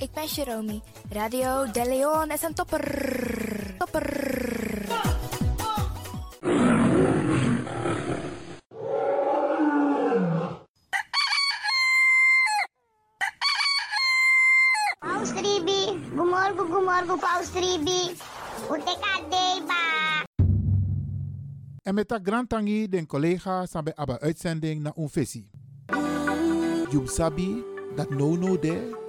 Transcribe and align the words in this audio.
ik 0.00 0.12
ben 0.12 0.26
Jeromy. 0.26 0.80
Radio 1.12 1.70
De 1.70 1.84
Leon 1.84 2.30
is 2.30 2.42
een 2.42 2.54
topper. 2.54 3.74
Topper. 3.78 4.08
Paus 14.98 15.30
Ribi, 15.32 16.00
gumorgo 16.14 16.64
gumorgo 16.64 17.16
Paus 17.16 17.52
Ribi. 17.52 18.16
Uteka 18.70 19.20
deba. 19.30 20.24
En 21.82 21.94
met 21.94 22.08
dat 22.08 22.20
grantangi 22.22 22.88
den 22.88 23.06
collega 23.06 23.66
sabe 23.66 23.96
aba 23.96 24.18
uitzending 24.18 24.82
na 24.82 24.92
unfesi. 24.96 25.48
Jub 26.90 27.08
sabi 27.08 27.64
dat 27.96 28.10
no 28.10 28.36
no 28.36 28.58
de 28.58 29.08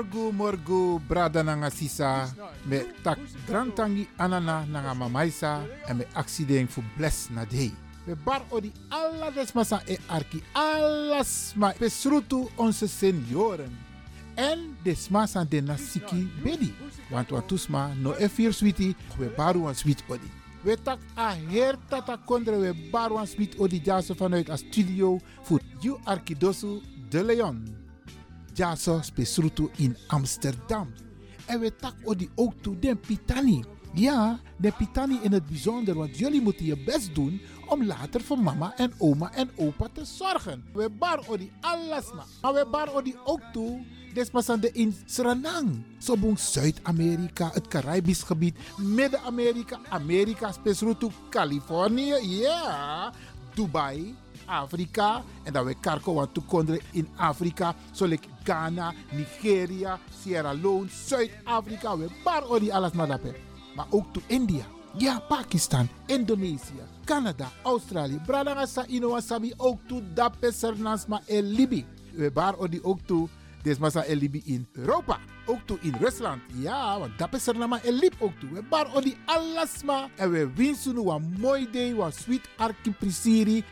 Morgu 0.00 0.32
morgu 0.32 0.98
brada 1.08 1.42
nanga 1.42 1.70
sisa 1.70 2.32
me 2.64 2.78
tak 3.04 3.18
grantangi 3.46 4.08
anana 4.18 4.64
nanga 4.64 4.94
mamaisa 4.94 5.60
en 5.88 5.96
me 5.98 6.04
accident 6.14 6.70
fu 6.70 6.82
bless 6.96 7.28
na 7.30 7.44
dei. 7.44 7.70
We 8.06 8.14
bar 8.14 8.40
odi 8.50 8.72
alla 8.90 9.30
desmasa 9.30 9.82
e 9.86 9.98
arki 10.08 10.42
alles 10.54 11.52
ma 11.54 11.74
besrutu 11.78 12.48
onze 12.56 12.88
senioren. 12.88 13.76
En 14.36 14.74
desmasa 14.82 15.44
de 15.44 15.60
nasiki 15.60 16.28
bedi. 16.42 16.72
Want 17.10 17.30
watusma 17.30 17.92
no 17.94 18.14
e 18.18 18.28
fir 18.28 18.54
switi 18.54 18.96
we 19.18 19.28
baru 19.36 19.60
wan 19.64 19.74
sweet 19.74 20.02
odi. 20.08 20.30
We 20.64 20.76
tak 20.76 20.98
a 21.16 21.34
her 21.34 21.76
tata 21.88 22.16
kondre 22.16 22.56
we 22.56 22.72
baru 22.90 23.14
wan 23.14 23.26
sweet 23.26 23.54
odi 23.58 23.80
jaso 23.80 24.14
vanuit 24.14 24.48
a 24.48 24.56
studio 24.56 25.20
voor 25.42 25.60
you 25.80 26.00
arkidosu 26.04 26.80
de 27.10 27.24
Leon. 27.24 27.79
Jaso 28.54 29.02
spesrutu 29.02 29.70
in 29.76 29.96
Amsterdam. 30.06 30.94
En 31.46 31.60
we 31.60 31.76
tak 31.76 31.94
odi 32.04 32.30
ook 32.34 32.52
toe 32.60 32.78
den 32.78 33.00
pitani. 33.00 33.64
Ja, 33.94 34.40
de 34.56 34.72
pitani 34.72 35.18
in 35.22 35.32
het 35.32 35.46
bijzonder, 35.46 35.94
want 35.94 36.18
jullie 36.18 36.42
moeten 36.42 36.64
je 36.64 36.84
best 36.84 37.14
doen 37.14 37.40
om 37.66 37.84
later 37.84 38.20
voor 38.20 38.38
mama 38.38 38.76
en 38.76 38.92
oma 38.98 39.32
en 39.32 39.50
opa 39.56 39.88
te 39.92 40.04
zorgen. 40.04 40.64
We 40.72 40.90
bar 40.90 41.20
odi 41.28 41.52
alles 41.60 42.12
ma. 42.12 42.24
Maar 42.40 42.52
we 42.52 42.66
bar 42.70 42.94
odi 42.94 43.14
ook 43.24 43.40
toe 43.52 43.84
Despasande 44.14 44.70
in 44.72 44.94
Suriname. 45.06 45.82
Sobong 45.98 46.38
Zuid-Amerika, 46.38 47.50
het 47.52 47.68
Caribisch 47.68 48.22
gebied, 48.22 48.56
Midden-Amerika, 48.76 49.78
Amerika, 49.88 50.52
spesrutu 50.52 51.08
Californië, 51.30 52.14
ja, 52.22 53.12
Dubai, 53.54 54.14
Afrika. 54.50 55.22
En 55.42 55.52
dat 55.52 55.64
we 55.64 55.74
karko 55.80 56.14
want 56.14 56.34
toekonderen 56.34 56.80
in 56.90 57.08
Afrika. 57.16 57.74
Zoals 57.92 58.18
Ghana, 58.44 58.92
Nigeria, 59.10 59.98
Sierra 60.22 60.52
Leone, 60.52 60.88
Zuid-Afrika. 61.06 61.96
We 61.96 62.06
bar 62.24 62.48
odi 62.48 62.70
alles 62.70 62.92
maar 62.92 63.06
daarbij. 63.06 63.36
Maar 63.74 63.86
ook 63.90 64.12
to 64.12 64.20
India. 64.26 64.64
Ja, 64.96 65.18
Pakistan, 65.28 65.88
Indonesië, 66.06 66.82
Canada, 67.04 67.48
Australië. 67.62 68.20
Bradangasa 68.26 68.86
Inowasabi 68.86 69.52
ook 69.56 69.78
to 69.86 70.02
dape 70.14 70.52
Sernasma 70.52 71.20
en 71.26 71.42
Libi. 71.44 71.86
We 72.14 72.30
bar 72.30 72.56
odi 72.58 72.80
ook 72.82 72.98
to 73.06 73.28
Desmasa 73.62 74.04
en 74.04 74.16
Libi 74.18 74.42
in 74.44 74.68
Europa. 74.72 75.18
Ook 75.46 75.60
toe 75.64 75.78
in 75.80 75.94
Rusland. 76.00 76.42
Ja, 76.54 76.98
want 76.98 77.18
dat 77.18 77.34
is 77.34 77.46
er 77.46 77.58
nama 77.58 77.82
en 77.82 77.92
lip 77.92 78.14
ook 78.18 78.32
toe. 78.40 78.50
We 78.52 78.62
bar 78.62 78.94
odi 78.94 79.16
alasma. 79.24 80.08
En 80.16 80.30
we 80.30 80.50
winsten 80.54 80.94
nu 80.94 81.10
een 81.10 81.34
mooi 81.38 81.70
day. 81.70 81.90
Een 81.90 82.12
sweet 82.12 82.48
arki 82.56 82.90
prisiri. 82.90 83.64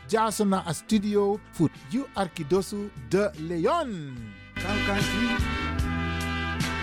Na 0.45 0.67
a 0.67 0.73
studio. 0.73 1.39
Voor 1.51 1.69
you 1.89 2.05
arkidosu 2.13 2.91
de 3.09 3.31
Leon. 3.37 4.17
Kankansi, 4.53 5.35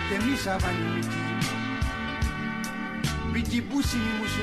temisa 0.09 0.59
vanyu 0.59 0.95
miti. 0.95 1.25
Biti 3.31 3.61
busi 3.61 3.97
mi 3.97 4.11
musu 4.19 4.41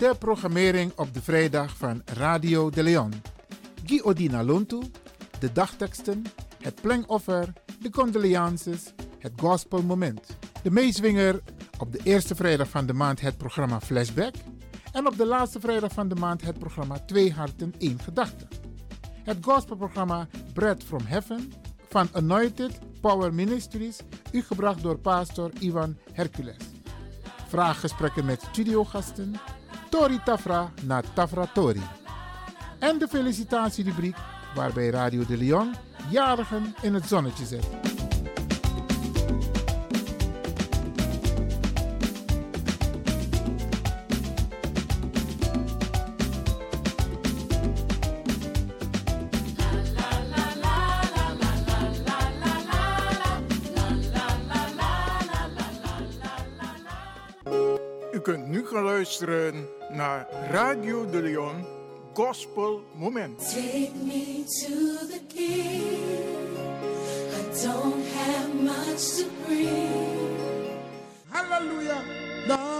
De 0.00 0.14
programmering 0.18 0.92
op 0.96 1.14
de 1.14 1.22
vrijdag 1.22 1.76
van 1.76 2.02
Radio 2.04 2.70
de 2.70 2.82
Leon. 2.82 3.12
Guy 3.84 4.00
Odina 4.00 4.44
Lontu, 4.44 4.80
de 5.38 5.52
dagteksten, 5.52 6.24
het 6.62 6.80
plengoffer, 6.80 7.52
de 7.80 7.90
condolences, 7.90 8.92
het 9.18 9.32
gospelmoment. 9.36 10.36
De 10.62 10.70
meezwinger 10.70 11.40
op 11.78 11.92
de 11.92 12.00
eerste 12.02 12.34
vrijdag 12.34 12.68
van 12.68 12.86
de 12.86 12.92
maand 12.92 13.20
het 13.20 13.36
programma 13.36 13.80
Flashback. 13.80 14.34
En 14.92 15.06
op 15.06 15.16
de 15.16 15.26
laatste 15.26 15.60
vrijdag 15.60 15.92
van 15.92 16.08
de 16.08 16.14
maand 16.14 16.42
het 16.42 16.58
programma 16.58 16.98
Twee 16.98 17.32
Harten, 17.32 17.74
één 17.78 18.00
Gedachte. 18.00 18.48
Het 19.22 19.38
gospelprogramma 19.40 20.28
Bread 20.52 20.82
from 20.82 21.02
Heaven 21.04 21.52
van 21.88 22.08
Anointed 22.12 22.78
Power 23.00 23.34
Ministries, 23.34 23.98
u 24.32 24.42
gebracht 24.42 24.82
door 24.82 24.98
pastor 24.98 25.50
Ivan 25.58 25.96
Hercules. 26.12 26.64
Vraaggesprekken 27.48 28.24
met 28.24 28.42
studiogasten, 28.50 29.34
Tori 29.90 30.20
Tafra 30.24 30.72
na 30.82 31.02
Tafra 31.14 31.46
Tori. 31.46 31.82
En 32.78 32.98
de 32.98 33.08
felicitatierubriek 33.08 34.16
waarbij 34.54 34.90
Radio 34.90 35.26
de 35.26 35.36
Leon 35.36 35.74
jarigen 36.10 36.74
in 36.82 36.94
het 36.94 37.04
zonnetje 37.04 37.44
zet. 37.44 37.99
Luisteren 59.00 59.68
naar 59.90 60.28
Radio 60.50 61.10
de 61.10 61.22
Leon 61.22 61.66
Gospel 62.12 62.82
Moment. 62.94 63.38
Take 63.38 63.90
me 64.04 64.44
to 64.44 65.06
the 65.06 65.20
king. 65.34 65.82
I 67.32 67.62
don't 67.62 68.04
have 68.14 68.54
much 68.62 69.16
to 69.16 69.24
bring. 69.46 70.36
Hallelujah. 71.28 72.02
Dank 72.46 72.79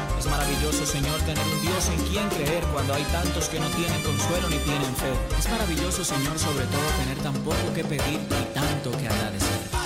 maravilloso, 0.31 0.85
Señor, 0.85 1.19
tener 1.21 1.45
un 1.45 1.61
Dios 1.61 1.89
en 1.89 2.01
quien 2.07 2.27
creer 2.29 2.63
cuando 2.73 2.93
hay 2.93 3.03
tantos 3.11 3.49
que 3.49 3.59
no 3.59 3.67
tienen 3.67 4.01
consuelo 4.01 4.49
ni 4.49 4.57
tienen 4.57 4.95
fe. 4.95 5.11
Es 5.37 5.49
maravilloso, 5.49 6.03
Señor, 6.05 6.39
sobre 6.39 6.65
todo 6.65 6.87
tener 7.03 7.17
tan 7.17 7.33
poco 7.43 7.73
que 7.75 7.83
pedir 7.83 8.19
y 8.19 8.53
tanto 8.53 8.91
que 8.97 9.07
agradecer. 9.09 9.80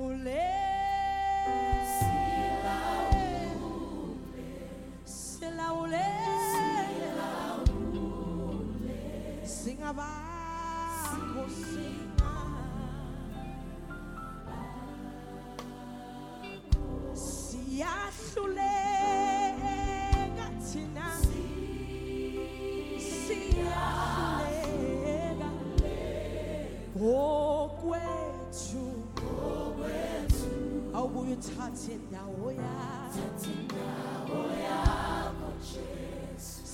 o. 0.00 0.49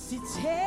Sithe 0.07 0.66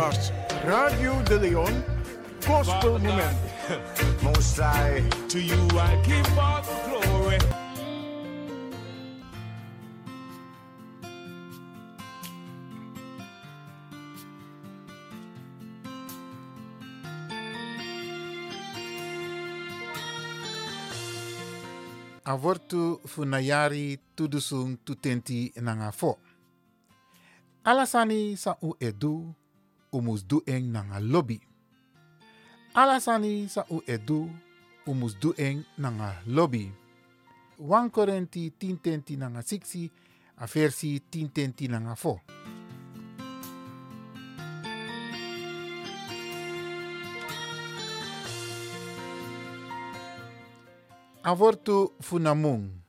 was 0.00 0.32
Radio 0.64 1.12
de 1.28 1.36
Leon 1.38 1.84
Gospel 2.46 2.98
Moment. 2.98 3.36
Most 4.24 4.56
High, 4.56 5.04
to 5.28 5.38
you 5.38 5.60
I 5.76 6.00
give 6.08 6.38
all 6.38 6.62
the 6.64 6.76
glory. 6.88 7.38
avortu 22.24 23.00
funayari 23.04 23.98
tudusung 24.16 24.78
tutenti 24.84 25.52
nanga 25.60 25.90
fo. 25.92 26.16
Alasani 27.64 28.36
sa 28.36 28.56
u 28.62 28.72
edu, 28.80 29.34
umus 29.92 30.26
dueng 30.26 30.72
nanga 30.72 31.00
lobby. 31.00 31.40
Alasani 32.74 33.48
sa 33.48 33.64
u 33.70 33.82
edu, 33.86 34.30
umus 34.86 35.18
dueng 35.20 35.64
nanga 35.78 36.22
lobby. 36.26 36.70
1 37.58 37.90
Korenti 37.90 38.52
10 38.58 39.16
nanga 39.16 39.42
6 39.42 39.90
a 40.36 40.46
versi 40.46 41.02
10 41.10 41.68
nanga 41.68 41.94
fo. 41.94 42.20
avortu 51.22 51.94
funamung. 52.00 52.80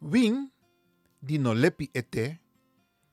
Wing 0.00 0.52
di 1.18 1.38
no 1.40 1.56
lepi 1.56 1.90
ete, 1.90 2.38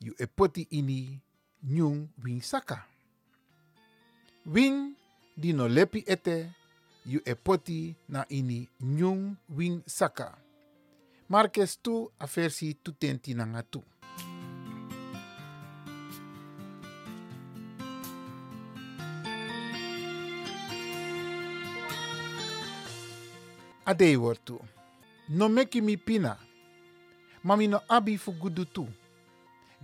yu 0.03 0.13
e 0.19 0.27
poti 0.27 0.67
ini 0.75 1.17
nyung 1.63 2.11
wing 2.23 2.41
saka. 2.43 2.85
Wing 4.45 4.95
di 5.35 5.53
no 5.53 5.67
lepi 5.67 6.03
ete, 6.07 6.51
yu 7.05 7.19
e 7.25 7.35
poti 7.35 7.95
na 8.09 8.25
ini 8.29 8.67
nyung 8.79 9.35
wing 9.49 9.83
saka. 9.87 10.35
Marques 11.29 11.79
tu 11.81 12.11
a 12.19 12.27
versi 12.27 12.75
tu 12.83 12.91
tenti 12.91 13.33
na 13.33 13.45
nga 13.47 13.63
tu. 13.63 13.81
Adei 23.85 24.15
wortu. 24.15 24.59
No 25.29 25.49
meki 25.49 25.81
mi 25.81 25.97
pina. 25.97 26.37
Mami 27.43 27.67
no 27.67 27.79
abi 27.87 28.17
fu 28.17 28.31
gudu 28.31 28.65
tu. 28.65 28.87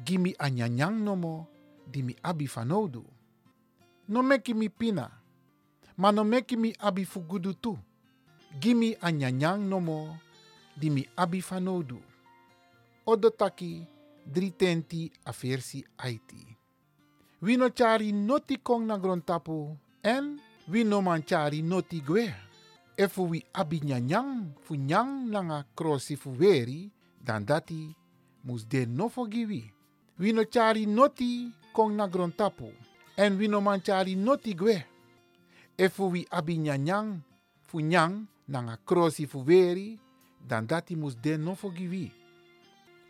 Gimi 0.06 0.36
anyanyang 0.40 1.04
no 1.04 1.16
mo, 1.16 1.48
di 1.92 2.04
mi 2.04 2.16
abi 2.22 2.48
fanodu. 2.48 3.04
No 4.08 4.22
meki 4.22 4.54
mi 4.54 4.70
pina. 4.70 5.10
Ma 5.98 6.12
no 6.12 6.24
meki 6.24 6.56
mi 6.58 6.74
abi 6.80 7.06
fu 7.06 7.20
gudu 7.22 7.54
tu. 7.54 7.78
Gimi 8.60 8.96
anyanyang 9.02 9.68
no 9.70 9.80
mo, 9.80 10.18
di 10.76 10.90
mi 10.90 11.06
abi 11.16 11.42
fanodu. 11.42 12.02
Odotaki, 13.06 13.86
dritenti 14.26 15.12
a 15.26 15.32
versi 15.32 15.86
Haiti. 15.98 16.58
Wino 17.42 17.70
chari 17.70 18.12
noti 18.12 18.58
kong 18.58 18.86
na 18.86 18.98
grontapu 18.98 19.78
en 20.04 20.40
wino 20.68 21.02
man 21.02 21.24
chari 21.24 21.62
noti 21.62 22.02
gwe. 22.02 22.34
Efu 22.98 23.30
wi 23.30 23.46
abi 23.54 23.80
nyanyang 23.80 24.54
fu 24.62 24.76
nyang 24.76 25.30
nanga 25.32 25.66
krosi 25.76 26.16
fu 26.16 26.36
weri, 26.38 26.92
dan 27.24 27.46
dati 27.46 27.96
mus 28.44 28.66
de 28.68 28.86
no 28.86 29.10
forgivi. 29.10 29.72
Wino 30.20 30.44
chari 30.44 30.86
noti 30.86 31.52
kong 31.74 31.96
na 31.96 32.08
grontapu 32.08 32.72
en 33.18 33.38
wino 33.38 33.62
man 33.62 33.82
chari 33.82 34.16
noti 34.16 34.54
gwe. 34.56 34.86
Efu 35.78 36.12
wi 36.12 36.28
abi 36.32 36.58
nyanyang 36.58 37.20
fu 37.68 37.80
nyang 37.80 38.28
nanga 38.48 38.78
krosi 38.86 39.28
fu 39.28 39.44
dan 40.48 40.68
dati 40.68 40.96
mus 40.96 41.16
de 41.16 41.38
no 41.38 41.56
forgivi. 41.56 42.12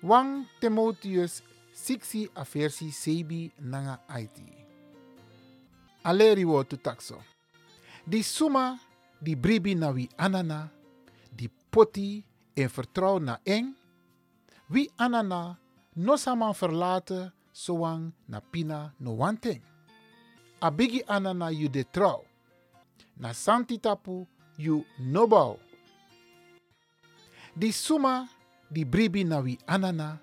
1 0.01 0.45
Timotheus 0.59 1.43
6 1.73 2.29
a 2.35 2.43
versi 2.43 3.53
nanga 3.59 3.99
Haiti. 4.07 4.47
Aleri 6.03 6.43
wo 6.43 6.63
tu 6.63 6.77
takso. 6.77 7.23
Di 8.05 8.23
suma 8.23 8.79
di 9.19 9.35
bribi 9.35 9.75
na 9.75 9.91
wi 9.91 10.09
anana, 10.17 10.71
di 11.31 11.49
poti 11.69 12.23
en 12.55 12.69
vertrouw 12.69 13.19
na 13.19 13.39
eng, 13.43 13.75
wi 14.69 14.89
anana 14.97 15.59
no 15.95 16.15
saman 16.15 16.53
verlaten 16.53 17.31
zoang 17.65 18.15
na 18.31 18.39
pina 18.39 18.95
no 18.99 19.19
wanteng. 19.19 19.61
Abigi 20.61 21.03
anana 21.07 21.51
yu 21.51 21.67
de 21.67 21.83
trouw, 21.83 22.23
na 23.17 23.33
santi 23.33 23.77
tapu 23.79 24.27
yu 24.57 24.83
nobau. 24.99 25.59
Di 27.55 27.71
suma 27.71 28.27
di 28.71 28.83
bribi 28.85 29.23
na 29.23 29.39
wi 29.39 29.59
anana, 29.67 30.19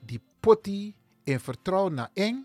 di 0.00 0.16
poti 0.40 0.94
en 1.24 1.38
vertrouw 1.38 1.88
na 1.88 2.08
eng, 2.16 2.44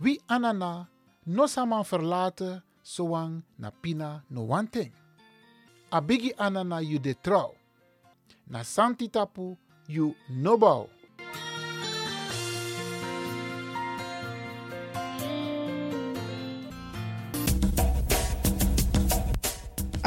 wi 0.00 0.20
anana 0.28 0.88
no 1.26 1.46
saman 1.46 1.84
verlaten 1.84 2.62
zoang 2.84 3.40
na 3.56 3.70
pina 3.70 4.24
no 4.28 4.48
wanteng. 4.48 4.92
Abigi 5.90 6.32
anana 6.36 6.80
yu 6.80 6.98
de 6.98 7.14
trouw, 7.14 7.52
na 8.46 8.62
santi 8.62 9.08
tapu 9.08 9.56
yu 9.88 10.14
nobau. 10.28 10.99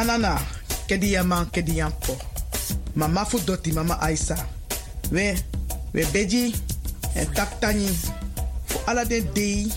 Anana, 0.04 0.36
kedi 0.84 1.16
yaman 1.16 1.48
kedi 1.48 1.80
yampo. 1.80 2.20
Mama 2.96 3.24
fu 3.24 3.40
doti 3.40 3.72
mama 3.72 3.96
Aisa. 4.04 4.36
We, 5.12 5.32
we 5.94 6.04
beji 6.12 6.52
en 7.16 7.32
taktani. 7.32 7.88
Fu 8.68 8.80
ala 8.86 9.06
den 9.06 9.24
dei, 9.34 9.72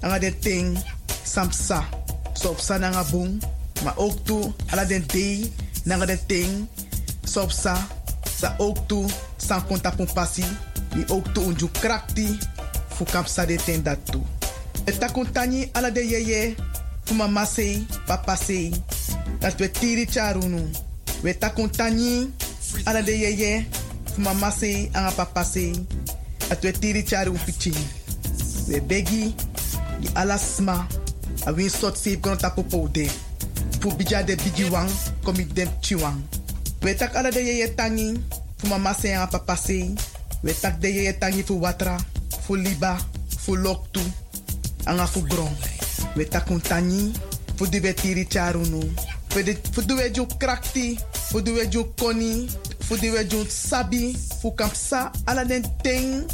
anga 0.00 0.18
den 0.18 0.32
ting, 0.40 0.78
samsa. 1.24 1.84
So 2.32 2.56
op 2.56 2.60
sa 2.60 2.78
nanga 2.78 3.04
boom. 3.12 3.38
Maar 3.84 3.92
ook 3.96 4.24
toe, 4.24 4.52
ala 4.72 4.84
den 4.84 5.04
dei, 5.12 5.52
nanga 5.84 6.06
den 6.06 6.24
ting, 6.26 6.68
so 7.24 7.48
sa. 7.48 7.76
Sa 8.24 8.54
ook 8.56 8.88
toe, 8.88 9.04
san 9.36 9.60
konta. 9.66 9.92
Wie 10.92 11.08
ook 11.08 11.36
unju 11.36 11.68
krakti. 11.80 12.38
Fu 12.96 13.04
kapsa 13.04 13.44
de 13.44 13.56
ten 13.56 13.82
dat 13.82 13.98
toe. 14.04 14.22
Eta 14.84 15.08
kontani 15.08 15.68
ala 15.72 15.90
de 15.90 16.00
yeye. 16.00 16.54
Fu 17.04 17.14
mama 17.14 17.44
sei, 17.44 17.86
papa 18.06 18.36
sei. 18.36 18.72
Dat 19.38 19.58
we 19.58 19.70
tiri 19.70 20.06
charunu. 20.06 20.70
We 21.22 21.38
ta 21.38 21.50
kontani 21.50 22.32
ala 22.84 23.02
de 23.02 23.12
yeye. 23.18 23.66
Mama 24.16 24.50
sei, 24.50 24.88
anga 24.92 25.10
papa 25.10 25.44
sei. 25.44 25.86
Dat 26.48 26.62
we 26.62 26.72
tiri 26.72 27.02
charu 27.04 27.32
pichi. 27.44 27.72
We 28.68 28.80
begi, 28.80 29.34
di 30.00 30.08
ala 30.14 30.38
sma. 30.38 30.86
A 31.46 31.52
win 31.52 31.70
sot 31.70 31.96
sip 31.96 32.20
kono 32.20 32.36
tapo 32.36 32.62
po 32.62 32.88
de. 32.92 33.08
Fu 33.80 33.92
bija 33.96 34.22
de 34.22 34.36
bigi 34.36 34.70
wang, 34.70 34.90
komi 35.22 35.46
dem 35.52 35.68
chiwang. 35.80 36.22
We 36.82 36.94
tak 36.94 37.14
ala 37.14 37.30
de 37.30 37.40
yeye 37.40 37.74
tangi. 37.74 38.20
Fu 38.56 38.66
mama 38.68 38.94
sei, 38.94 39.14
anga 39.14 39.26
papa 39.26 39.56
sei. 39.56 39.94
We 40.42 40.52
tak 40.52 40.80
de 40.80 40.88
yeye 40.88 41.18
tangi 41.18 41.42
fu 41.42 41.60
watra. 41.60 41.96
Fu 42.46 42.54
liba, 42.54 42.96
fu 43.38 43.56
loktu. 43.56 44.00
Anga 44.84 45.06
fu 45.06 45.20
gron. 45.22 45.52
We 46.16 46.24
tak 46.24 46.46
kontani. 46.46 47.12
Fu 47.56 47.66
di 47.66 47.80
we 47.80 47.92
tiri 47.94 48.26
charunu. 48.26 48.80
We 49.36 49.44
ju 50.12 50.26
krakti. 50.38 50.96
Fu 51.28 51.40
di 51.40 51.52
we 51.52 51.68
ju 51.68 51.84
koni. 52.00 52.48
Fu 52.88 52.96
di 52.96 53.10
we 53.10 53.24
ju 53.28 53.44
sabi. 53.48 54.16
Fu 54.40 54.54
kampsa 54.54 55.10
ala 55.26 55.44
den 55.44 55.62
ting. 55.82 56.24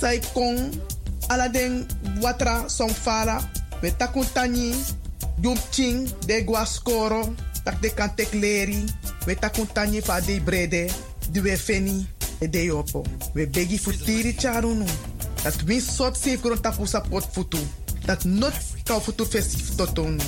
Sai 0.00 0.20
kong. 0.34 0.76
Ala 1.28 1.48
den 1.48 1.86
watra 2.20 2.68
som 2.68 2.90
fala. 2.90 3.40
We 3.80 3.90
takun 3.96 4.26
tani. 4.34 4.74
Jum 5.40 5.56
ching. 5.70 6.08
De 6.26 6.44
gwa 6.44 6.66
skoro. 6.66 7.34
Tak 7.64 7.80
de 7.80 7.88
kan 7.88 8.14
tek 8.14 8.32
leri. 8.32 8.84
We 9.26 9.34
takun 9.34 9.66
tani 9.72 10.00
fa 10.00 10.20
de 10.20 10.40
brede. 10.40 10.90
Di 11.32 11.40
we 11.40 11.56
feni. 11.56 12.06
E 12.40 12.46
de 12.48 12.64
yopo. 12.64 13.04
We 13.34 13.46
begi 13.46 13.78
fu 13.78 13.90
tiri 13.90 14.36
charunu. 14.36 14.84
Dat 15.42 15.62
win 15.64 15.80
sot 15.80 16.16
safe 16.16 16.40
kron 16.40 16.60
tapu 16.60 16.86
sa 16.86 17.00
pot 17.00 17.24
futu. 17.32 17.58
Dat 18.04 18.24
not 18.24 18.54
kau 18.84 19.00
futu 19.00 19.24
festif 19.24 19.76
totonu. 19.76 20.20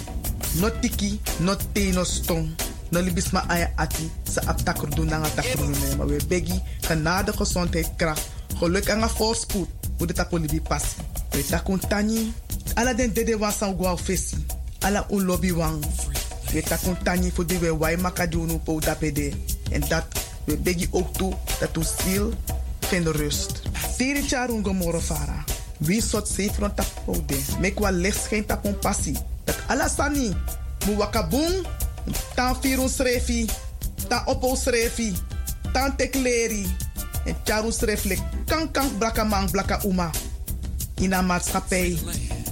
Not 0.59 0.83
tiki, 0.83 1.21
not 1.39 1.63
te, 1.73 1.93
no 1.93 2.05
stong. 2.05 2.51
No 2.91 2.99
libis 3.01 3.31
ma 3.31 3.45
aya 3.47 3.71
ati 3.79 4.11
sa 4.27 4.43
aptakur 4.51 4.91
doen 4.91 5.07
nanga 5.07 5.31
takur 5.31 5.69
ne. 5.71 5.97
Maar 5.97 6.07
we 6.07 6.19
begi 6.27 6.59
genade 6.81 7.33
gezondheid 7.33 7.87
kracht. 7.97 8.27
Geluk 8.59 8.89
en 8.89 9.11
voorspoed. 9.11 9.69
Hoe 9.99 10.07
de 10.07 10.13
tapu 10.13 10.39
libi 10.39 10.61
passi. 10.61 10.99
We 11.31 11.45
takun 11.47 11.79
tani. 11.79 12.33
Ala 12.75 12.95
den 12.95 13.13
dede 13.13 13.39
wan 13.39 13.53
san 13.53 13.77
fesi. 13.97 14.45
Ala 14.81 15.07
un 15.11 15.25
lobby 15.25 15.53
wang. 15.53 15.85
We 16.53 16.63
takun 16.63 16.97
tani 17.03 17.31
voor 17.31 17.47
die 17.47 17.59
we 17.59 17.77
wai 17.77 17.97
makadunu 17.97 18.59
po 18.59 18.81
dapede. 18.81 19.33
En 19.71 19.81
dat 19.89 20.05
we 20.45 20.57
begi 20.57 20.89
ook 20.91 21.15
toe 21.15 21.35
dat 21.61 21.77
u 21.77 21.83
ziel 21.83 22.33
vindt 22.81 23.09
rust. 23.09 23.63
Tiri 23.97 24.23
charun 24.23 24.65
gomoro 24.65 25.01
fara. 25.01 25.45
Wie 25.79 26.03
sot 26.03 26.29
safe 26.29 26.59
rond 26.59 26.77
tap 26.77 26.87
Oh 27.07 27.17
de, 27.27 27.39
mek 27.61 27.79
wa 27.79 27.91
licht 27.91 28.25
schijnt 28.25 28.53
op 28.53 28.65
een 28.65 28.79
passie. 28.79 29.17
Alasani. 29.67 30.35
Mu 30.87 30.97
wakabung, 30.97 31.67
tan 32.35 32.57
firun 32.61 32.89
srefi, 32.89 33.51
tan 34.09 34.23
oppo 34.27 34.57
srefi, 34.57 35.13
tan 35.73 35.97
tekleri. 35.97 36.67
En 37.25 37.37
charu 37.45 37.73
srefle 37.73 38.17
kan 38.47 38.71
kan 38.73 38.89
blaka 38.99 39.25
blaka 39.51 39.81
uma. 39.85 40.11
In 40.95 41.13
een 41.13 41.27
maatschappij. 41.27 41.99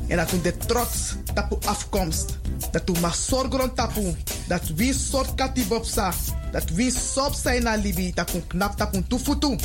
En 0.09 0.17
dat 0.17 0.31
we 0.31 0.41
de 0.41 0.57
trots 0.57 1.15
tapu 1.35 1.57
afkomst. 1.65 2.39
Dat 2.71 2.83
we 2.85 3.01
maar 3.01 3.15
zorgen 3.15 3.75
tapu. 3.75 4.17
Dat 4.49 4.69
we 4.77 4.93
soort 4.93 5.35
katibopsa. 5.35 6.13
Dat 6.53 6.71
we 6.71 6.91
sop 6.91 7.35
zijn 7.35 7.63
na 7.63 7.75
libi. 7.75 8.13
We 8.15 8.47
knap 8.47 8.77
tapu 8.77 9.03
tufutu. 9.09 9.59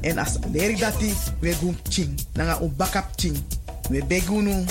En 0.00 0.18
as 0.18 0.38
leri 0.52 0.76
dati, 0.76 1.14
we 1.40 1.52
gum 1.52 1.76
ching. 1.88 2.20
Nanga 2.32 2.58
un 2.60 2.74
bakap 2.76 3.06
ching. 3.16 3.36
We 3.90 4.04
begunu. 4.04 4.64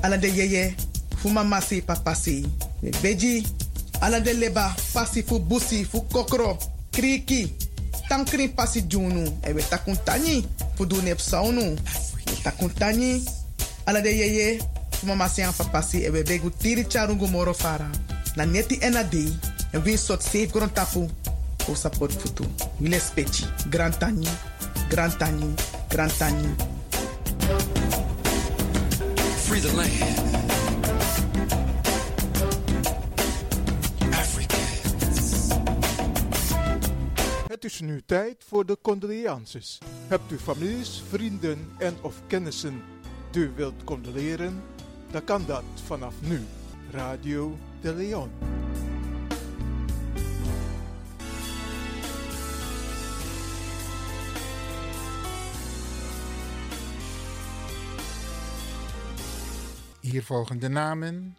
Ala 0.00 0.16
de 0.16 0.34
yeye. 0.34 0.74
Fuma 1.22 1.44
masi 1.44 1.82
papasi. 1.82 2.46
We 2.82 2.90
beji. 3.02 3.46
Ala 4.00 4.20
de 4.20 4.32
leba. 4.32 4.74
Pasi 4.92 5.22
fu 5.22 5.38
busi 5.38 5.84
fu 5.84 6.02
kokro. 6.02 6.58
Kriki. 6.92 7.52
Tankri 8.08 8.48
pasi 8.48 8.82
junu. 8.82 9.38
E 9.46 9.52
we 9.52 9.62
takun 9.62 9.96
tani. 10.04 10.44
Fu 10.76 10.86
du 10.86 11.00
nep 11.02 11.18
saunu. 11.20 11.76
We 12.26 12.32
takun 12.42 12.70
tani. 12.74 13.22
Ala 13.86 14.00
de 14.00 14.10
yeye. 14.10 14.60
Masi 15.04 15.42
an 15.42 15.52
papasi. 15.52 16.04
E 16.04 16.10
we 16.10 16.22
begu 16.22 16.50
tiri 16.50 16.84
charungu 16.84 17.28
moro 17.28 17.52
fara. 17.54 17.90
Na 18.36 18.44
neti 18.44 18.78
ena 18.82 19.02
dei. 19.04 19.32
En 19.72 19.82
we 19.84 19.96
sot 19.96 20.22
safe 20.22 20.50
grond 20.52 20.72
tapu. 20.74 21.08
Ko 21.66 21.74
support 21.74 22.12
futu. 22.12 22.44
Wile 22.80 22.98
speci. 23.00 23.44
Grand 23.70 23.98
tani. 23.98 24.26
Grand 24.88 25.18
tani. 25.18 25.54
Grand 25.90 26.12
tani. 26.18 26.48
Free 29.44 29.60
the 29.60 29.72
land. 29.76 30.19
Het 37.60 37.72
is 37.72 37.80
nu 37.80 38.02
tijd 38.06 38.44
voor 38.44 38.66
de 38.66 38.78
condolences. 38.82 39.78
Hebt 40.08 40.30
u 40.30 40.38
families, 40.38 41.02
vrienden 41.08 41.68
en 41.78 41.96
of 42.02 42.22
kennissen 42.26 42.82
die 43.30 43.42
u 43.42 43.52
wilt 43.54 43.84
condoleren? 43.84 44.62
Dan 45.10 45.24
kan 45.24 45.46
dat 45.46 45.64
vanaf 45.84 46.14
nu. 46.20 46.40
Radio 46.90 47.58
de 47.80 47.94
Leon. 47.94 48.30
Hier 60.00 60.22
volgen 60.22 60.58
de 60.58 60.68
namen 60.68 61.36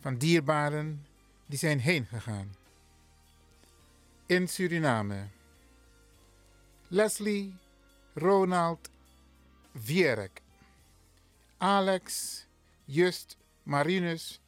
van 0.00 0.16
dierbaren 0.16 1.06
die 1.46 1.58
zijn 1.58 1.80
heen 1.80 2.06
gegaan. 2.06 2.63
In 4.26 4.46
Suriname. 4.46 5.28
Leslie 6.90 7.52
Ronald 8.14 8.88
Vierek. 9.74 10.40
Alex 11.60 12.46
Just 12.88 13.36
Marinus 13.66 14.38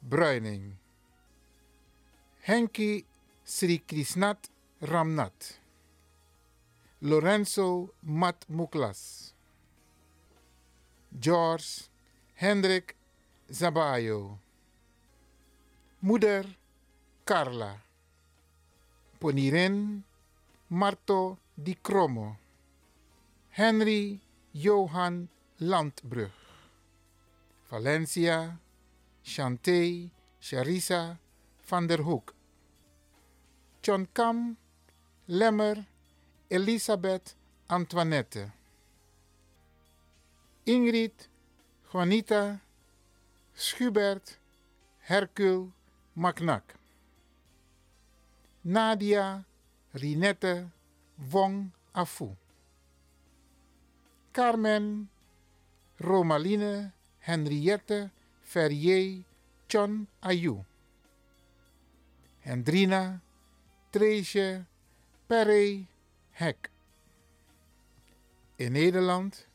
Bruining. 0.00 0.76
Henki 2.46 3.04
Sri 3.44 3.82
Krishnat 3.84 4.48
Ramnat. 4.80 5.58
Lorenzo 7.02 7.90
Mat 8.04 8.46
Muklas. 8.48 9.32
George 11.18 11.88
Hendrik 12.36 12.94
Zabayo. 13.50 14.38
Moeder 16.04 16.46
Carla. 17.24 17.83
Ponirin 19.18 20.02
Marto 20.68 21.38
Di 21.54 21.76
Cromo. 21.80 22.36
Henry 23.50 24.20
Johan 24.52 25.28
Landbrug. 25.58 26.30
Valencia 27.70 28.58
Chante 29.22 30.10
Charissa 30.40 31.18
van 31.68 31.86
der 31.86 32.02
Hoek. 32.02 32.34
John 33.82 34.06
Kam 34.12 34.56
Lemmer 35.28 35.84
Elisabeth 36.50 37.34
Antoinette. 37.68 38.52
Ingrid 40.66 41.28
Juanita 41.92 42.60
Schubert 43.54 44.38
Hercule 45.08 45.72
Macnak. 46.16 46.74
Nadia 48.66 49.44
Rinette 49.92 50.70
Wong 51.30 51.70
Afu. 51.92 52.34
Carmen 54.32 55.08
Romaline 55.98 56.92
Henriette 57.18 58.10
Ferrier 58.40 59.22
John 59.68 60.06
Ayu. 60.22 60.64
Hendrina 62.40 63.20
Treesje 63.90 64.64
Perry 65.26 65.86
Hek. 66.30 66.70
In 68.56 68.72
Nederland 68.72 69.46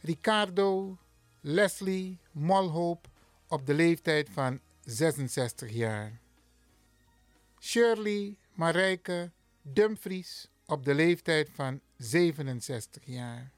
Ricardo 0.00 0.98
Leslie 1.42 2.18
Molhoop 2.32 3.08
op 3.48 3.66
de 3.66 3.74
leeftijd 3.74 4.30
van 4.30 4.60
66 4.84 5.70
jaar. 5.70 6.24
Shirley 7.66 8.36
Marijke 8.52 9.30
Dumfries 9.62 10.50
op 10.66 10.84
de 10.84 10.94
leeftijd 10.94 11.50
van 11.50 11.80
67 11.96 13.02
jaar. 13.04 13.52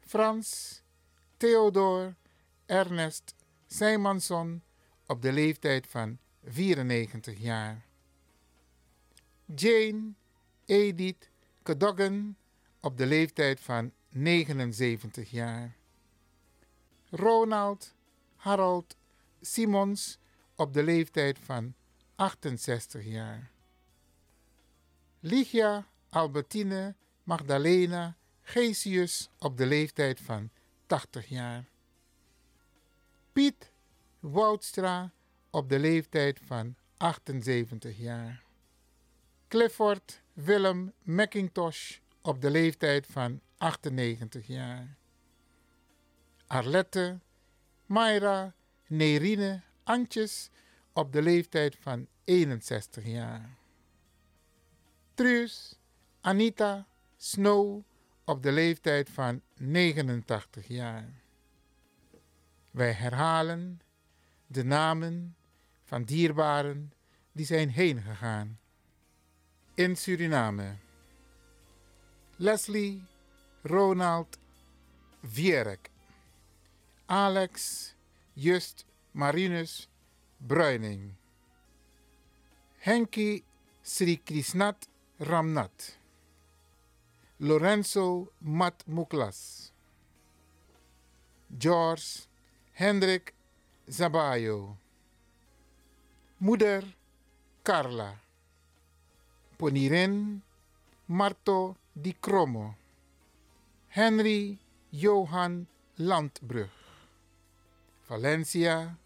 Frans 0.00 0.82
Theodor 1.36 2.14
Ernest 2.66 3.34
Sijmansson 3.66 4.62
op 5.06 5.22
de 5.22 5.32
leeftijd 5.32 5.86
van 5.86 6.18
94 6.44 7.38
jaar. 7.38 7.86
Jane 9.54 10.12
Edith 10.64 11.30
Cadogan 11.62 12.36
op 12.80 12.96
de 12.96 13.06
leeftijd 13.06 13.60
van 13.60 13.92
79 14.08 15.30
jaar. 15.30 15.76
Ronald 17.10 17.94
Harold 18.36 18.96
Simons 19.40 20.18
op 20.56 20.72
de 20.72 20.82
leeftijd 20.82 21.38
van 21.38 21.74
68 22.22 23.04
jaar. 23.04 23.50
Ligia 25.20 25.86
Albertine 26.08 26.94
Magdalena 27.22 28.16
Gesius 28.42 29.28
op 29.38 29.56
de 29.56 29.66
leeftijd 29.66 30.20
van 30.20 30.50
80 30.86 31.28
jaar. 31.28 31.64
Piet 33.32 33.70
Woudstra 34.20 35.12
op 35.50 35.68
de 35.68 35.78
leeftijd 35.78 36.40
van 36.44 36.76
78 36.96 37.98
jaar. 37.98 38.42
Clifford 39.48 40.22
Willem 40.32 40.92
McIntosh 41.02 41.98
op 42.20 42.40
de 42.40 42.50
leeftijd 42.50 43.06
van 43.06 43.40
98 43.56 44.46
jaar. 44.46 44.96
Arlette 46.46 47.18
Mayra 47.86 48.54
Nerine 48.86 49.62
Antjes 49.82 50.50
op 50.92 51.12
de 51.12 51.22
leeftijd 51.22 51.76
van 51.80 52.06
61 52.24 53.06
jaar. 53.06 53.56
Truus 55.14 55.78
Anita 56.20 56.86
Snow 57.16 57.82
op 58.24 58.42
de 58.42 58.52
leeftijd 58.52 59.10
van 59.10 59.42
89 59.56 60.66
jaar. 60.68 61.08
Wij 62.70 62.92
herhalen 62.92 63.80
de 64.46 64.64
namen 64.64 65.36
van 65.84 66.02
dierbaren 66.02 66.92
die 67.32 67.46
zijn 67.46 67.68
heen 67.68 68.02
gegaan. 68.02 68.58
In 69.74 69.96
Suriname. 69.96 70.76
Leslie 72.36 73.04
Ronald 73.62 74.38
Vierek. 75.22 75.90
Alex 77.06 77.94
Just 78.32 78.84
Marinus 79.10 79.88
Bruining. 80.36 81.14
Henki 82.84 83.44
Sri 83.80 84.16
Krishnat 84.26 84.88
Ramnat. 85.20 85.98
Lorenzo 87.38 88.32
Mat 88.40 88.82
Muklas. 88.88 89.70
George 91.56 92.26
Hendrik 92.72 93.34
Zabayo. 93.88 94.76
Moeder 96.40 96.82
Carla. 97.62 98.18
Ponirin 99.56 100.42
Marto 101.06 101.76
Di 101.92 102.16
Cromo. 102.18 102.74
Henry 103.90 104.58
Johan 104.90 105.68
Landbrug. 105.98 106.70
Valencia, 108.08 108.98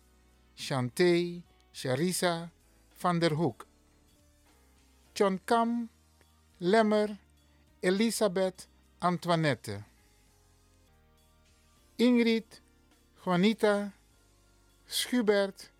Chantay, 0.57 1.43
Charissa 1.75 2.56
van 3.07 3.21
der 3.21 3.35
Hoek. 3.37 3.67
John 5.15 5.39
Kam, 5.45 5.89
Lemmer, 6.59 7.17
Elisabeth 7.81 8.67
Antoinette. 8.99 9.85
Ingrid, 11.99 12.61
Juanita, 13.25 13.93
Schubert, 14.89 15.71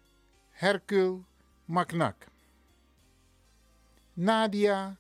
Hercule, 0.53 1.25
Maknak. 1.69 2.29
Nadia, 4.15 4.97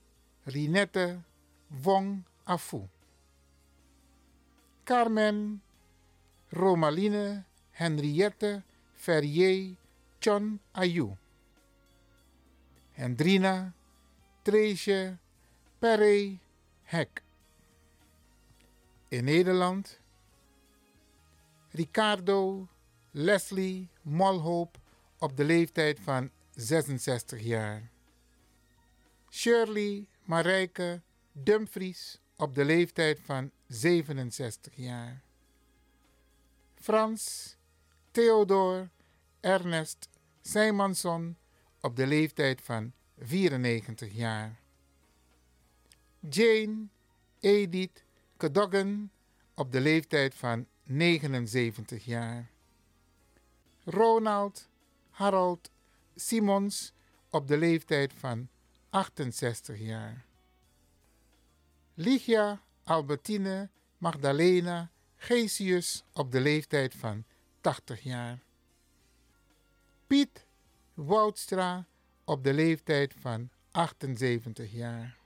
Rinette, 0.47 1.23
Wong 1.85 2.25
Afu. 2.45 2.89
Carmen, 4.85 5.61
Romaline, 6.53 7.45
Henriette, 7.73 8.62
Ferrier, 8.97 9.77
John 10.21 10.59
Ayu. 10.75 11.17
Hendrina, 12.96 13.74
Treesje, 14.42 15.18
Perry, 15.78 16.40
Hek. 16.82 17.22
In 19.09 19.24
Nederland, 19.24 20.00
Ricardo, 21.70 22.68
Leslie 23.11 23.88
Molhoop 24.02 24.78
op 25.18 25.37
de 25.37 25.44
leeftijd 25.44 26.00
van 26.00 26.30
66 26.54 27.40
jaar. 27.40 27.90
Shirley 29.30 30.06
Marijke 30.24 31.00
Dumfries 31.32 32.20
op 32.37 32.54
de 32.54 32.64
leeftijd 32.64 33.20
van 33.24 33.50
67 33.66 34.76
jaar. 34.76 35.22
Frans 36.74 37.56
Theodor 38.11 38.90
Ernest 39.40 40.09
Sijmansson 40.40 41.37
op 41.87 41.96
de 41.96 42.07
leeftijd 42.07 42.62
van 42.62 42.92
94 43.18 44.12
jaar. 44.12 44.61
Jane 46.31 46.87
Edith 47.40 48.05
Cadogan 48.37 49.11
op 49.55 49.72
de 49.72 49.81
leeftijd 49.81 50.35
van 50.35 50.66
79 50.83 52.05
jaar. 52.05 52.51
Ronald 53.85 54.68
Harold 55.11 55.70
Simons 56.14 56.92
op 57.31 57.49
de 57.49 57.57
leeftijd 57.57 58.12
van 58.12 58.49
68 58.90 59.79
jaar. 59.79 60.25
Ligia 61.94 62.62
Albertine 62.85 63.70
Magdalena 63.99 64.90
Gesius 65.16 66.05
op 66.12 66.33
de 66.33 66.40
leeftijd 66.40 66.94
van 66.94 67.25
80 67.61 68.03
jaar. 68.03 68.42
Piet 70.07 70.45
Woudstra 70.96 71.87
op 72.24 72.44
de 72.44 72.54
leeftijd 72.54 73.14
van 73.18 73.50
78 73.70 74.72
jaar. 74.72 75.18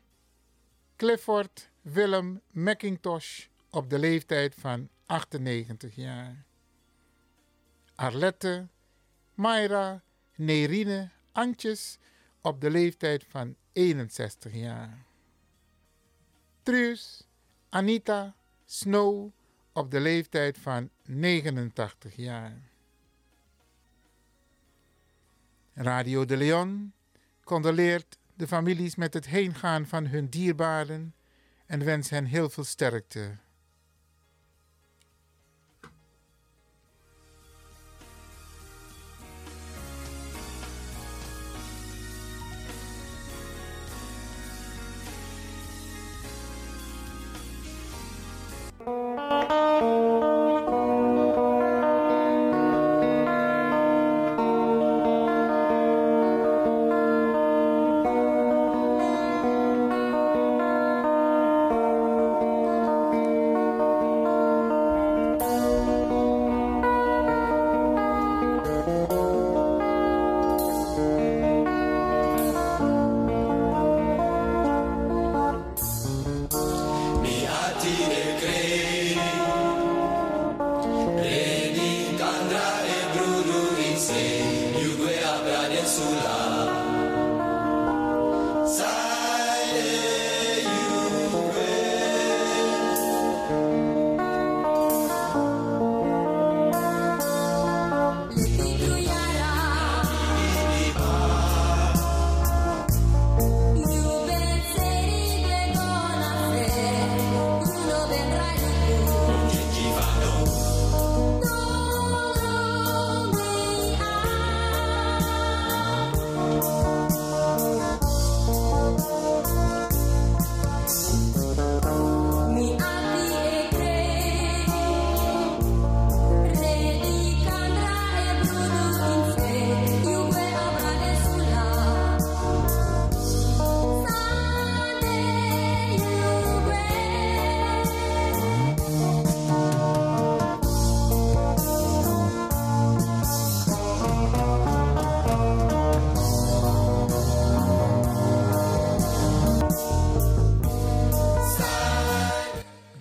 Clifford 0.96 1.70
Willem 1.80 2.40
McIntosh 2.50 3.46
op 3.70 3.90
de 3.90 3.98
leeftijd 3.98 4.54
van 4.54 4.88
98 5.06 5.94
jaar. 5.94 6.44
Arlette 7.94 8.68
Mayra 9.34 10.02
Nerine 10.34 11.10
Antjes 11.32 11.98
op 12.40 12.60
de 12.60 12.70
leeftijd 12.70 13.24
van 13.28 13.56
61 13.72 14.54
jaar. 14.54 15.04
Truus 16.62 17.28
Anita 17.68 18.34
Snow 18.64 19.30
op 19.72 19.90
de 19.90 20.00
leeftijd 20.00 20.58
van 20.58 20.90
89 21.04 22.16
jaar. 22.16 22.69
Radio 25.74 26.24
de 26.24 26.36
Leon 26.36 26.92
condoleert 27.44 28.18
de 28.34 28.46
families 28.46 28.94
met 28.94 29.14
het 29.14 29.26
heengaan 29.26 29.86
van 29.86 30.06
hun 30.06 30.28
dierbaren 30.28 31.14
en 31.66 31.84
wens 31.84 32.10
hen 32.10 32.24
heel 32.24 32.50
veel 32.50 32.64
sterkte. 32.64 33.36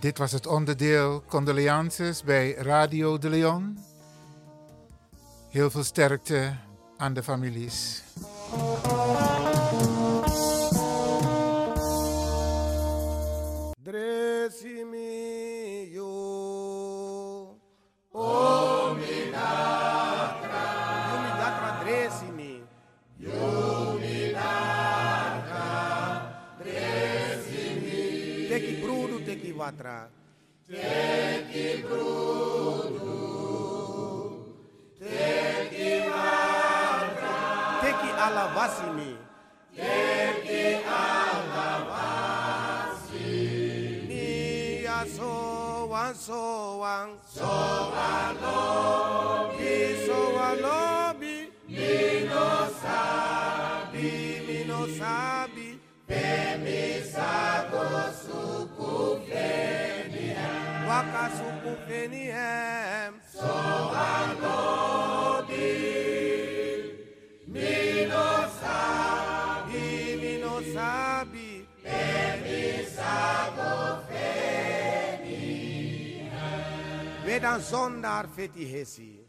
Dit 0.09 0.17
was 0.17 0.31
het 0.31 0.47
onderdeel 0.47 1.23
Condoleances 1.27 2.23
bij 2.23 2.53
Radio 2.53 3.17
de 3.17 3.29
Leon. 3.29 3.77
Heel 5.49 5.69
veel 5.69 5.83
sterkte 5.83 6.55
aan 6.97 7.13
de 7.13 7.23
families. 7.23 8.03
idólatra 29.69 30.18
da 77.49 77.59
Sonderfetihesie. 77.59 79.28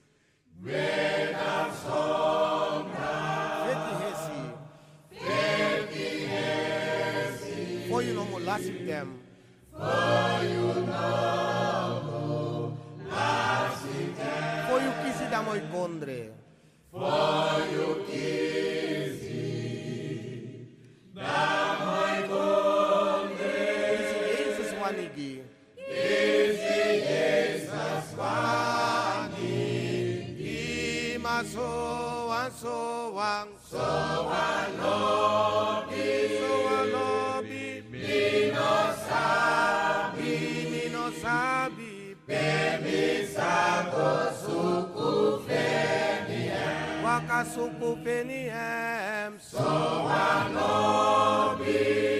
Bemisako 42.30 44.08
suku 44.42 45.10
feniem. 45.46 47.04
Waka 47.04 47.40
suku 47.54 47.90
feniem. 48.04 49.32
So 49.40 49.66
anobi. 50.06 52.19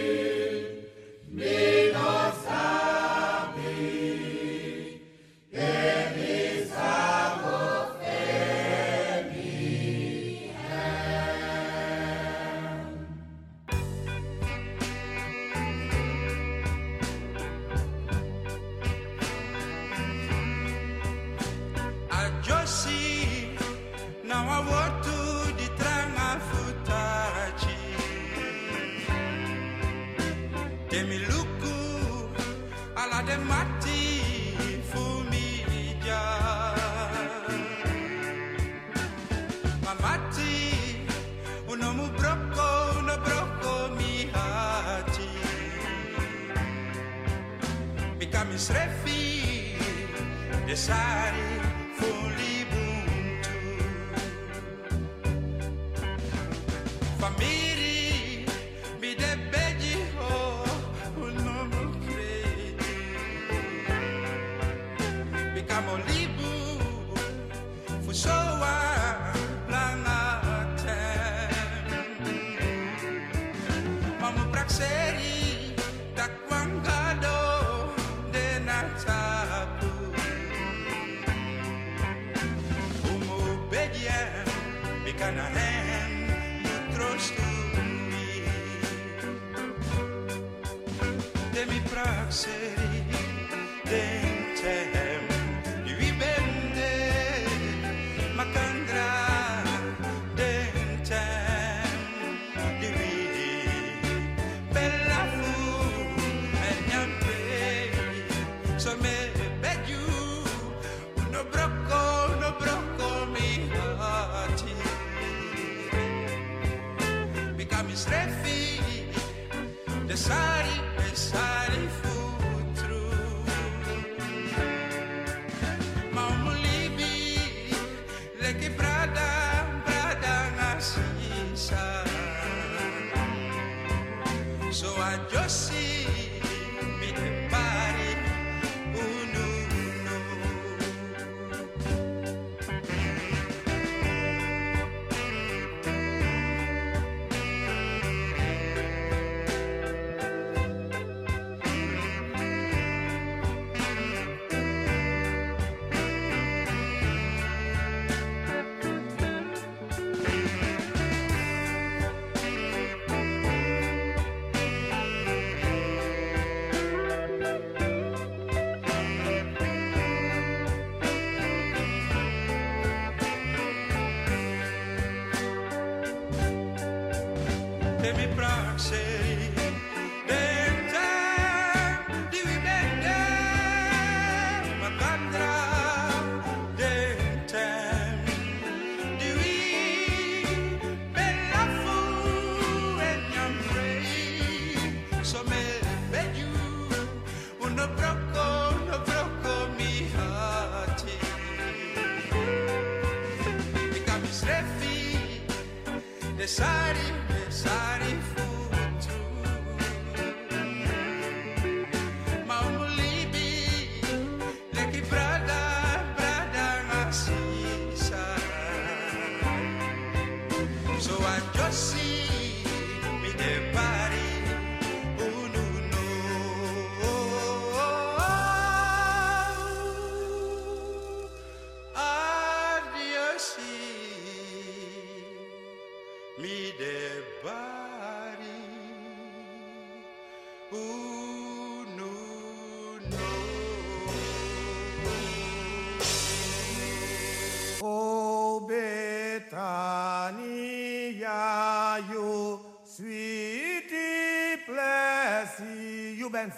decided 50.71 51.50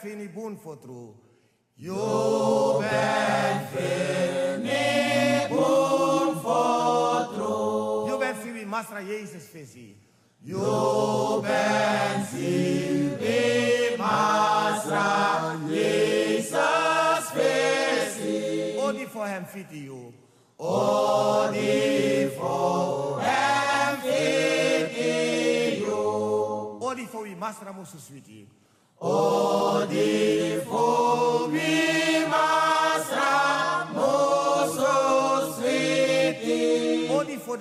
fini 0.02 0.28
boen 0.28 0.58
voor 0.58 0.78
true. 0.78 1.14
You 1.74 2.78
ben 2.78 3.66
fini 3.72 5.48
boen 5.48 6.40
voor 6.40 7.28
true. 7.34 8.06
You 8.06 8.18
ben 8.18 8.34
fini 8.34 8.64
Masra 8.64 9.00
Jezus 9.00 9.44
visie. 9.52 9.96
You 10.38 11.40
ben 11.42 12.24
fini 12.24 13.96
Masra 13.96 15.56
Jezus 15.68 17.30
visie. 17.34 18.78
Odi 18.78 19.06
voor 19.06 19.26
hem 19.26 19.44
fiti 19.44 19.84
you. 19.84 20.12
Odi 20.56 22.28
voor 22.38 23.20
hem 23.20 24.00
fiti 24.00 25.84
you. 25.84 26.80
Odi 26.80 27.06
voor 27.06 27.22
wie 27.22 27.36
Masra 27.36 27.72
moestu 27.72 27.98
sweetie. 27.98 28.48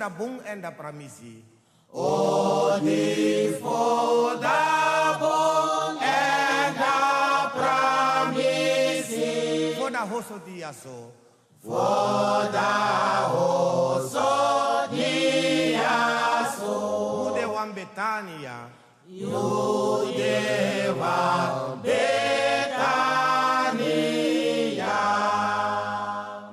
da 0.02 0.08
bom 0.10 0.40
en 0.44 0.60
da 0.60 0.72
pramisi. 0.72 1.44
O 1.92 2.76
difo 2.82 4.34
da 4.40 5.16
bom 5.20 5.94
en 6.02 6.74
da 6.74 7.52
pramisi. 7.54 9.30
Foda 9.78 10.02
rosso 10.10 10.40
di 10.44 10.60
aso. 10.64 11.12
Foda 11.62 13.28
rosso 13.30 14.88
di 14.90 15.76
aso. 15.78 16.74
Mude 17.30 17.44
wan 17.44 17.72
Betania. 17.72 18.56
Mude 19.06 20.40
wan 20.98 21.80
Betania. 21.80 22.98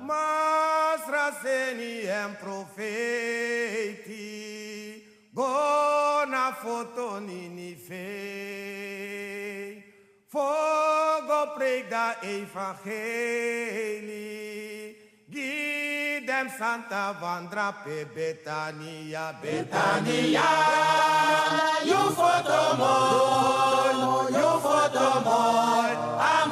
Mas 0.06 1.02
raseni 1.10 2.06
en 2.06 2.36
profeta. 2.38 2.89
Preek 11.56 11.90
da 11.90 12.14
evangelie. 12.22 13.30
Give 15.30 16.26
them 16.26 16.48
Santa 16.58 17.14
Vandra 17.20 17.72
pe 17.84 18.04
Betania, 18.04 19.34
Betania. 19.40 20.42
You 21.84 22.10
foto 22.18 22.76
mooi, 22.80 24.32
you 24.32 24.50
foto 24.60 25.20
mooi. 25.24 25.92
Amoy 26.18 26.49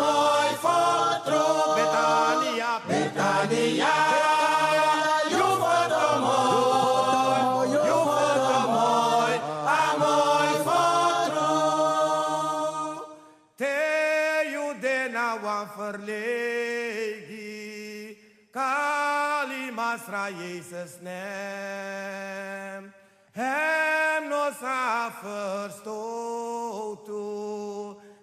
masra 20.29 20.45
Jezus 20.45 21.01
naam. 21.03 22.93
Hem 23.33 24.29
no 24.29 24.51
sa 24.61 25.11
verstoten. 25.23 25.97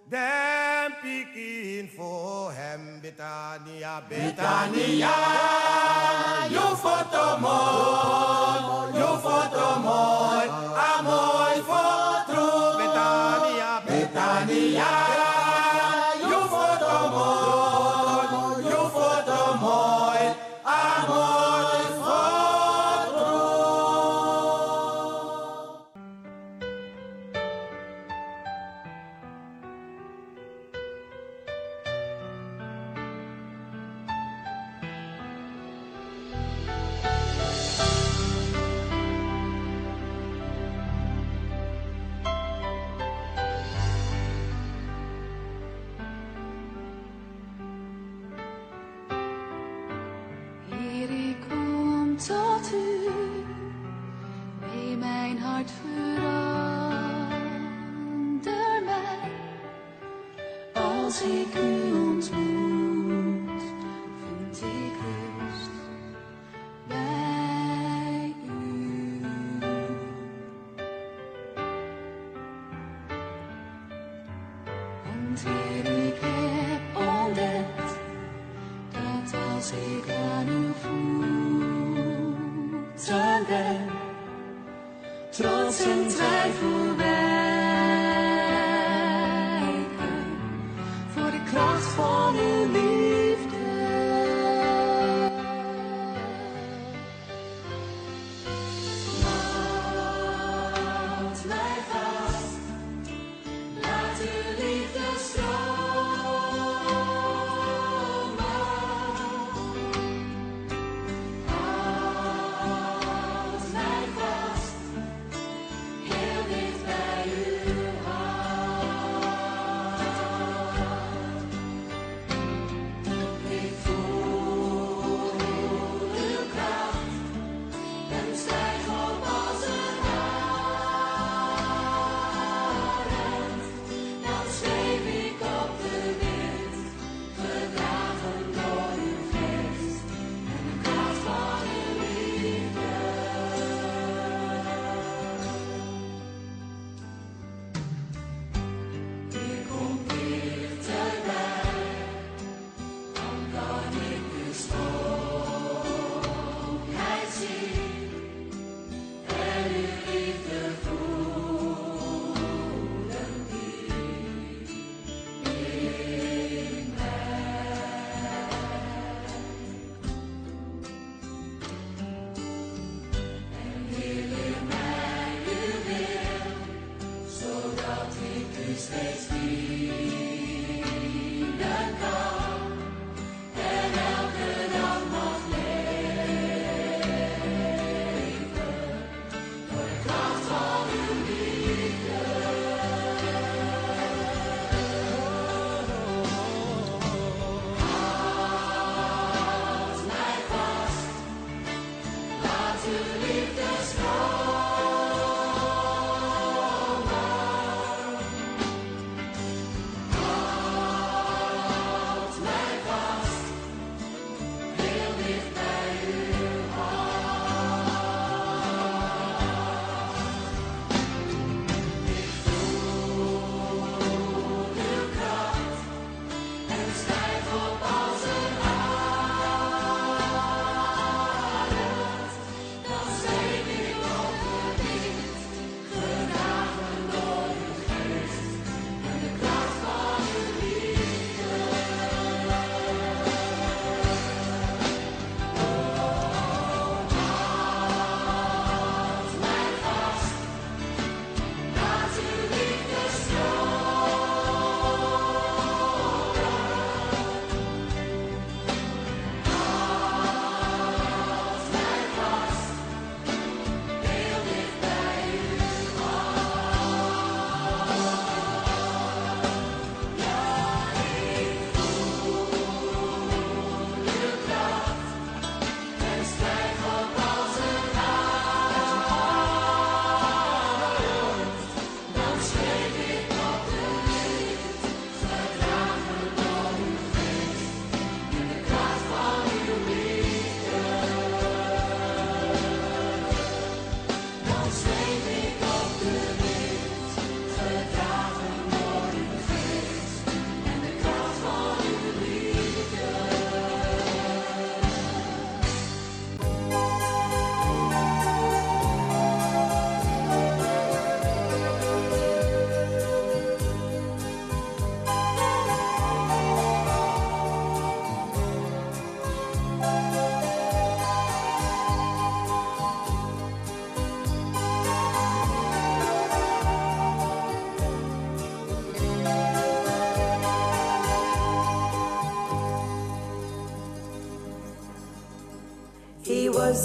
Dem 0.07 0.93
pikin 1.01 1.89
voor 1.95 2.51
hem 2.51 3.01
Betania, 3.01 4.03
Betania. 4.09 5.15
You 6.49 6.75
foto 6.75 7.37
mooi, 7.39 8.93
you 8.93 9.17
foto 9.17 9.79
mooi. 9.79 10.47
Amoy 10.97 11.61
foto 11.65 12.77
Betania, 12.77 13.81
Betania. 13.85 15.14
Hart 55.55 55.71
verander 55.71 57.33
mij. 58.85 59.31
Als 60.73 61.21
ik 61.21 61.55
u 61.55 61.91
ontmoet, 61.91 62.54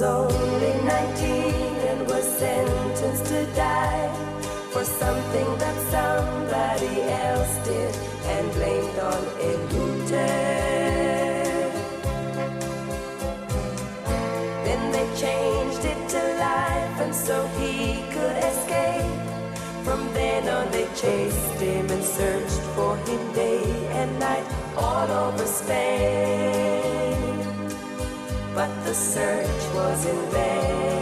only 0.02 0.74
19 0.84 1.30
and 1.90 2.06
was 2.08 2.24
sentenced 2.38 3.26
to 3.26 3.44
die 3.54 4.08
for 4.70 4.84
something 4.84 5.58
that 5.58 5.76
somebody 5.90 7.02
else 7.02 7.54
did 7.66 7.94
and 8.34 8.52
blamed 8.52 8.98
on 8.98 9.22
Inter. 9.40 10.40
Then 14.64 14.92
they 14.92 15.06
changed 15.18 15.84
it 15.84 16.08
to 16.14 16.22
life 16.38 17.00
and 17.00 17.14
so 17.14 17.46
he 17.58 18.02
could 18.14 18.36
escape. 18.50 19.20
From 19.84 20.12
then 20.14 20.48
on 20.48 20.70
they 20.70 20.88
chased 20.94 21.60
him 21.60 21.90
and 21.90 22.02
searched 22.02 22.62
for 22.74 22.96
him 22.96 23.32
day 23.34 23.62
and 23.98 24.18
night 24.18 24.46
all 24.76 25.10
over 25.10 25.46
Spain 25.46 26.19
but 28.60 28.84
the 28.84 28.92
search 28.92 29.74
was 29.74 30.04
in 30.04 30.30
vain. 30.32 30.99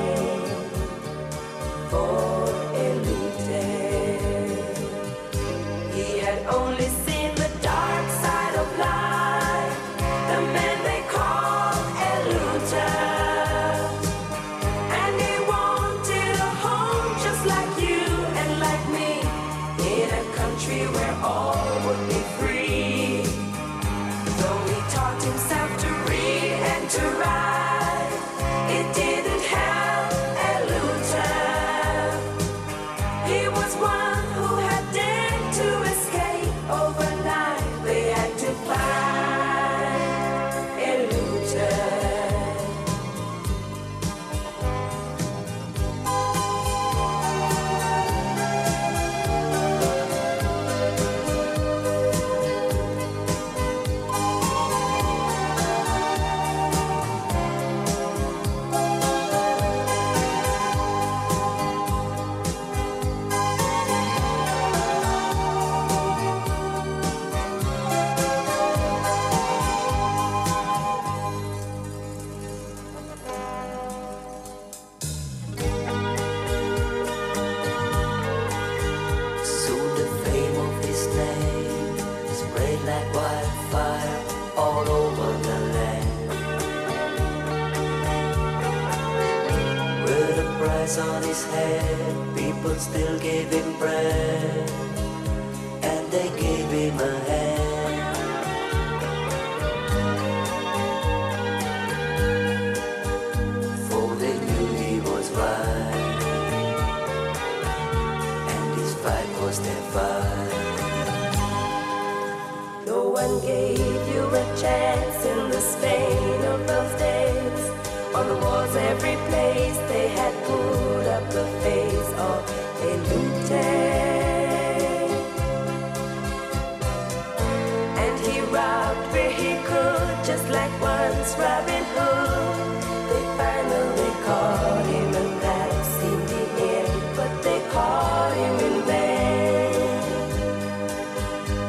And 128.09 128.19
he 128.21 128.41
robbed 128.41 129.13
where 129.13 129.31
he 129.31 129.53
could, 129.69 130.25
just 130.25 130.49
like 130.49 130.73
once 130.81 131.37
Robin 131.37 131.85
Hood. 131.95 132.83
They 133.11 133.25
finally 133.37 134.13
caught 134.25 134.87
him, 134.87 135.15
and 135.23 135.33
that 135.43 135.71
seemed 135.97 136.29
the 136.35 136.45
end. 136.77 137.03
But 137.15 137.33
they 137.43 137.61
caught 137.69 138.35
him 138.43 138.55
in 138.69 138.77
vain. 138.89 139.75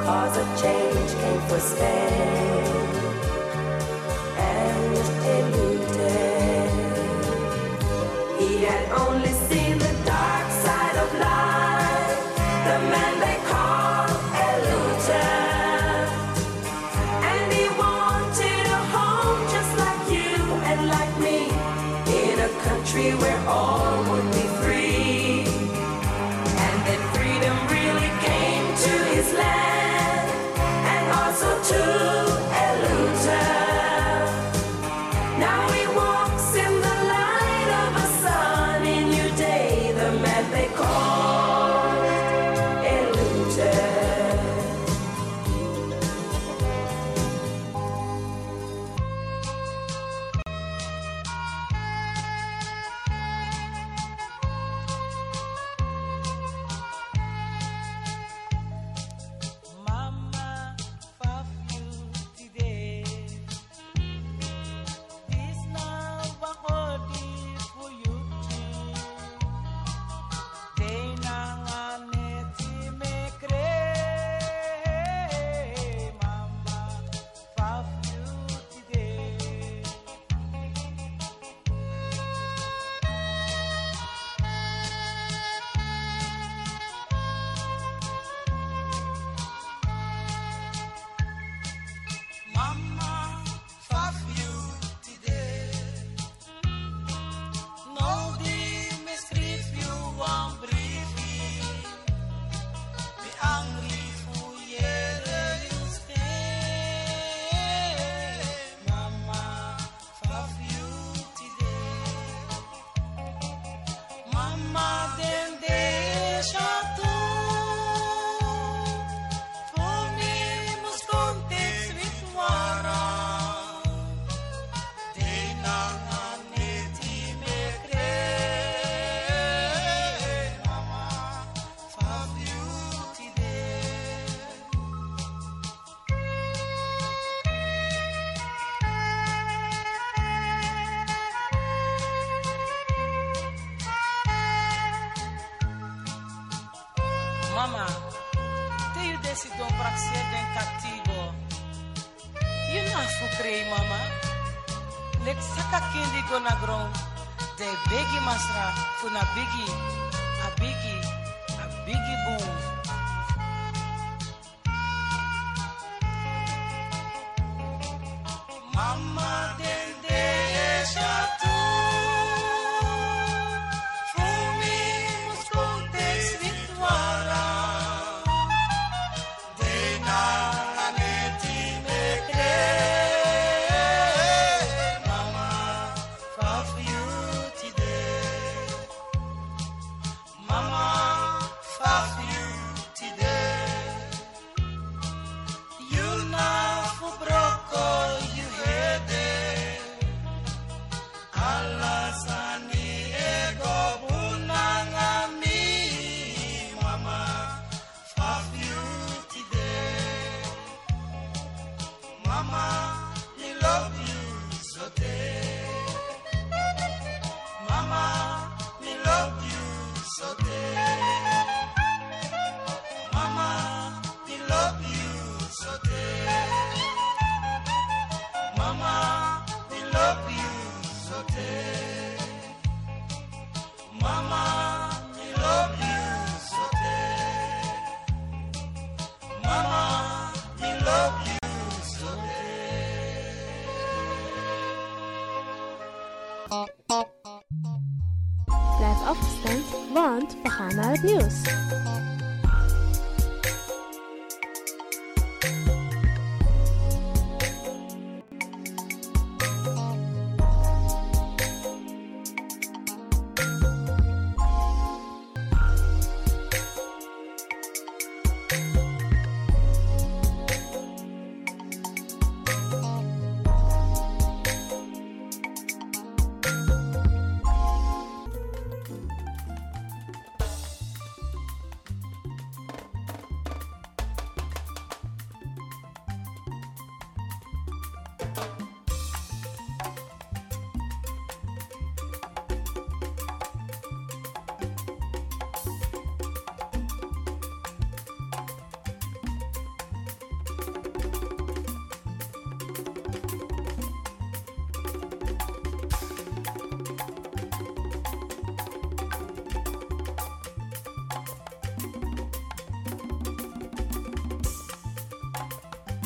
Cause 0.06 0.38
a 0.38 0.46
change 0.62 1.12
came 1.22 1.42
for 1.50 1.60
Spain. 1.60 2.09